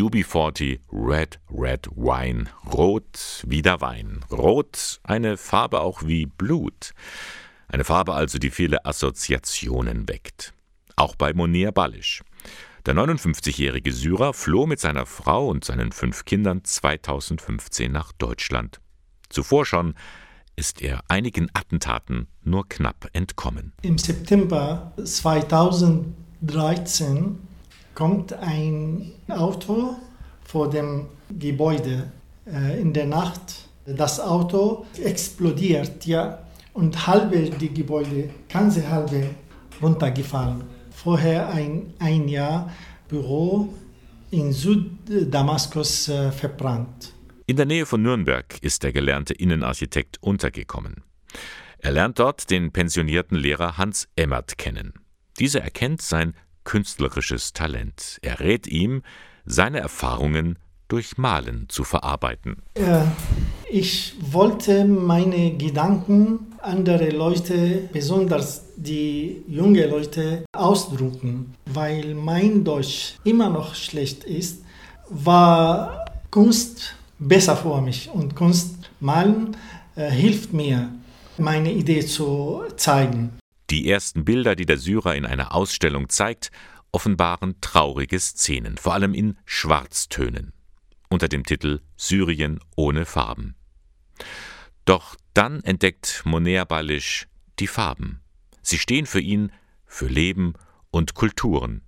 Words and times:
UB40 0.00 0.80
Red 0.92 1.38
Red 1.50 1.88
Wine. 1.94 2.44
Rot 2.72 3.44
wie 3.46 3.60
der 3.60 3.82
Wein. 3.82 4.24
Rot, 4.30 4.98
eine 5.02 5.36
Farbe 5.36 5.80
auch 5.80 6.06
wie 6.06 6.24
Blut. 6.24 6.94
Eine 7.68 7.84
Farbe 7.84 8.14
also, 8.14 8.38
die 8.38 8.48
viele 8.50 8.86
Assoziationen 8.86 10.08
weckt. 10.08 10.54
Auch 10.96 11.16
bei 11.16 11.34
Monir 11.34 11.70
Balisch. 11.70 12.22
Der 12.86 12.94
59-jährige 12.94 13.92
Syrer 13.92 14.32
floh 14.32 14.66
mit 14.66 14.80
seiner 14.80 15.04
Frau 15.04 15.48
und 15.48 15.66
seinen 15.66 15.92
fünf 15.92 16.24
Kindern 16.24 16.64
2015 16.64 17.92
nach 17.92 18.12
Deutschland. 18.12 18.80
Zuvor 19.28 19.66
schon 19.66 19.92
ist 20.56 20.80
er 20.80 21.02
einigen 21.08 21.50
Attentaten 21.52 22.26
nur 22.42 22.66
knapp 22.70 23.10
entkommen. 23.12 23.74
Im 23.82 23.98
September 23.98 24.94
2013 25.04 27.49
kommt 28.00 28.32
ein 28.32 29.12
Auto 29.28 29.94
vor 30.44 30.70
dem 30.70 31.08
Gebäude 31.38 32.10
äh, 32.46 32.80
in 32.80 32.94
der 32.94 33.04
Nacht. 33.04 33.68
Das 33.84 34.18
Auto 34.18 34.86
explodiert, 35.04 36.06
ja, 36.06 36.38
und 36.72 37.06
halbe 37.06 37.50
die 37.50 37.68
Gebäude, 37.68 38.30
ganze 38.50 38.88
halbe 38.90 39.28
runtergefallen. 39.82 40.64
Vorher 40.90 41.50
ein, 41.50 41.92
ein 41.98 42.26
Jahr 42.26 42.72
Büro 43.06 43.68
in 44.30 44.50
Süddamaskus 44.54 46.08
äh, 46.08 46.32
verbrannt. 46.32 47.12
In 47.44 47.56
der 47.56 47.66
Nähe 47.66 47.84
von 47.84 48.00
Nürnberg 48.00 48.62
ist 48.62 48.82
der 48.82 48.94
gelernte 48.94 49.34
Innenarchitekt 49.34 50.16
untergekommen. 50.22 51.04
Er 51.76 51.90
lernt 51.90 52.18
dort 52.18 52.48
den 52.48 52.72
pensionierten 52.72 53.36
Lehrer 53.36 53.76
Hans 53.76 54.08
Emmert 54.16 54.56
kennen. 54.56 54.94
Dieser 55.38 55.60
erkennt 55.60 56.00
sein 56.00 56.32
künstlerisches 56.70 57.52
Talent. 57.52 58.20
Er 58.22 58.38
rät 58.38 58.68
ihm, 58.68 59.02
seine 59.44 59.80
Erfahrungen 59.80 60.56
durch 60.86 61.18
Malen 61.18 61.66
zu 61.68 61.82
verarbeiten. 61.82 62.62
Ich 63.68 64.14
wollte 64.20 64.84
meine 64.84 65.56
Gedanken 65.56 66.52
andere 66.62 67.10
Leute, 67.10 67.88
besonders 67.92 68.62
die 68.76 69.42
junge 69.48 69.84
Leute, 69.88 70.44
ausdrucken. 70.52 71.56
Weil 71.66 72.14
mein 72.14 72.62
Deutsch 72.62 73.16
immer 73.24 73.50
noch 73.50 73.74
schlecht 73.74 74.22
ist, 74.22 74.62
war 75.08 76.04
Kunst 76.30 76.94
besser 77.18 77.56
für 77.56 77.80
mich. 77.80 78.10
Und 78.10 78.36
Kunst 78.36 78.90
malen 79.00 79.56
äh, 79.96 80.08
hilft 80.08 80.52
mir, 80.52 80.88
meine 81.36 81.72
Idee 81.72 82.06
zu 82.06 82.62
zeigen. 82.76 83.39
Die 83.70 83.88
ersten 83.88 84.24
Bilder, 84.24 84.56
die 84.56 84.66
der 84.66 84.78
Syrer 84.78 85.14
in 85.14 85.24
einer 85.24 85.54
Ausstellung 85.54 86.08
zeigt, 86.08 86.50
offenbaren 86.90 87.60
traurige 87.60 88.18
Szenen, 88.18 88.76
vor 88.76 88.94
allem 88.94 89.14
in 89.14 89.38
Schwarztönen, 89.44 90.52
unter 91.08 91.28
dem 91.28 91.44
Titel 91.44 91.80
Syrien 91.96 92.58
ohne 92.74 93.06
Farben. 93.06 93.54
Doch 94.84 95.14
dann 95.34 95.62
entdeckt 95.62 96.22
Moner 96.24 96.64
Balisch 96.64 97.28
die 97.60 97.68
Farben. 97.68 98.20
Sie 98.60 98.78
stehen 98.78 99.06
für 99.06 99.20
ihn 99.20 99.52
für 99.86 100.08
Leben 100.08 100.54
und 100.90 101.14
Kulturen. 101.14 101.82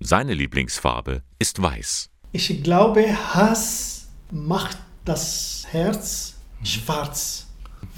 Seine 0.00 0.32
Lieblingsfarbe 0.32 1.22
ist 1.38 1.60
weiß. 1.60 2.10
Ich 2.32 2.62
glaube, 2.62 3.34
Hass 3.34 4.08
macht 4.30 4.78
das 5.04 5.66
Herz 5.70 6.36
schwarz. 6.64 7.46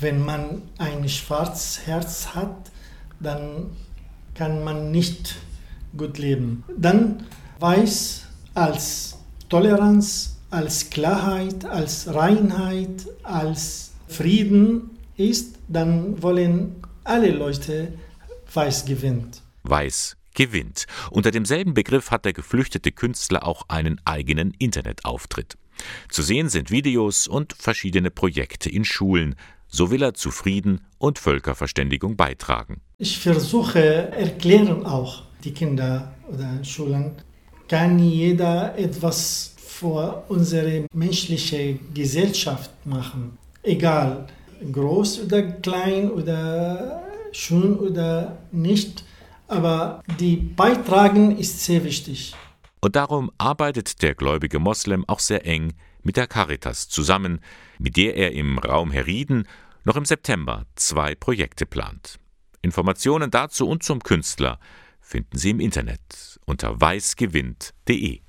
Wenn 0.00 0.24
man 0.24 0.62
ein 0.78 1.08
schwarzes 1.08 1.86
Herz 1.86 2.34
hat, 2.34 2.70
dann 3.20 3.70
kann 4.34 4.64
man 4.64 4.90
nicht 4.90 5.36
gut 5.96 6.18
leben. 6.18 6.64
Dann 6.76 7.26
weiß 7.60 8.26
als 8.54 9.18
Toleranz, 9.48 10.38
als 10.50 10.90
Klarheit, 10.90 11.64
als 11.64 12.12
Reinheit, 12.14 13.06
als 13.22 13.92
Frieden 14.06 14.90
ist, 15.16 15.56
dann 15.68 16.22
wollen 16.22 16.76
alle 17.04 17.30
Leute 17.30 17.92
weiß 18.52 18.84
gewinnt. 18.84 19.42
Weiß 19.64 20.16
gewinnt. 20.34 20.86
Unter 21.10 21.30
demselben 21.30 21.74
Begriff 21.74 22.10
hat 22.10 22.24
der 22.24 22.32
geflüchtete 22.32 22.92
Künstler 22.92 23.46
auch 23.46 23.64
einen 23.68 24.00
eigenen 24.04 24.52
Internetauftritt. 24.58 25.58
Zu 26.08 26.22
sehen 26.22 26.48
sind 26.48 26.70
Videos 26.70 27.26
und 27.26 27.54
verschiedene 27.58 28.10
Projekte 28.10 28.70
in 28.70 28.84
Schulen. 28.84 29.36
So 29.68 29.90
will 29.90 30.02
er 30.02 30.14
zu 30.14 30.30
Frieden 30.30 30.80
und 30.98 31.18
Völkerverständigung 31.18 32.16
beitragen. 32.16 32.80
Ich 32.98 33.18
versuche 33.18 33.80
erklären 34.12 34.84
auch 34.84 35.22
die 35.44 35.52
Kinder 35.52 36.14
oder 36.32 36.64
Schulen, 36.64 37.12
kann 37.68 37.98
jeder 37.98 38.76
etwas 38.76 39.54
für 39.56 40.24
unsere 40.28 40.86
menschliche 40.92 41.78
Gesellschaft 41.94 42.70
machen, 42.84 43.38
egal 43.62 44.26
groß 44.72 45.24
oder 45.24 45.42
klein 45.42 46.10
oder 46.10 47.02
schön 47.32 47.76
oder 47.78 48.38
nicht, 48.50 49.04
aber 49.46 50.02
die 50.18 50.36
Beitragen 50.36 51.38
ist 51.38 51.64
sehr 51.64 51.84
wichtig. 51.84 52.34
Und 52.80 52.96
darum 52.96 53.30
arbeitet 53.38 54.02
der 54.02 54.14
gläubige 54.14 54.58
Moslem 54.58 55.04
auch 55.08 55.20
sehr 55.20 55.46
eng 55.46 55.74
mit 56.02 56.16
der 56.16 56.26
Caritas 56.26 56.88
zusammen, 56.88 57.40
mit 57.78 57.96
der 57.96 58.16
er 58.16 58.32
im 58.32 58.58
Raum 58.58 58.90
Herrieden 58.90 59.48
noch 59.84 59.96
im 59.96 60.04
September 60.04 60.64
zwei 60.76 61.14
Projekte 61.14 61.66
plant. 61.66 62.18
Informationen 62.62 63.30
dazu 63.30 63.68
und 63.68 63.82
zum 63.82 64.02
Künstler 64.02 64.58
finden 65.00 65.38
Sie 65.38 65.50
im 65.50 65.60
Internet 65.60 66.38
unter 66.44 66.80
weißgewinnt.de. 66.80 68.20